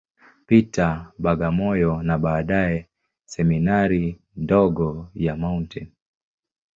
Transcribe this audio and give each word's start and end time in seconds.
Peter, 0.47 1.11
Bagamoyo, 1.23 2.03
na 2.03 2.17
baadaye 2.17 2.89
Seminari 3.25 4.19
ndogo 4.35 5.09
ya 5.15 5.35
Mt. 5.37 5.87